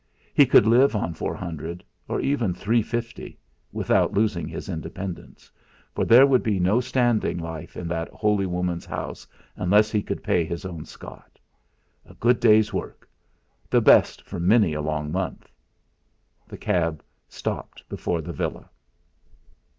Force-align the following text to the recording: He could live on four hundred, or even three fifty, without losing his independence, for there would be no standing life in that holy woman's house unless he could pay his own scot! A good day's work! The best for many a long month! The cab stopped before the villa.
He 0.33 0.47
could 0.47 0.65
live 0.65 0.95
on 0.95 1.13
four 1.13 1.35
hundred, 1.35 1.83
or 2.07 2.19
even 2.21 2.55
three 2.55 2.81
fifty, 2.81 3.37
without 3.71 4.13
losing 4.13 4.47
his 4.47 4.67
independence, 4.67 5.51
for 5.93 6.05
there 6.05 6.25
would 6.25 6.41
be 6.41 6.59
no 6.59 6.79
standing 6.79 7.37
life 7.37 7.77
in 7.77 7.87
that 7.89 8.07
holy 8.09 8.47
woman's 8.47 8.87
house 8.87 9.27
unless 9.55 9.91
he 9.91 10.01
could 10.01 10.23
pay 10.23 10.43
his 10.43 10.65
own 10.65 10.85
scot! 10.85 11.37
A 12.03 12.15
good 12.15 12.39
day's 12.39 12.73
work! 12.73 13.07
The 13.69 13.79
best 13.79 14.23
for 14.23 14.39
many 14.39 14.73
a 14.73 14.81
long 14.81 15.11
month! 15.11 15.51
The 16.47 16.57
cab 16.57 17.03
stopped 17.29 17.87
before 17.87 18.21
the 18.21 18.33
villa. 18.33 18.71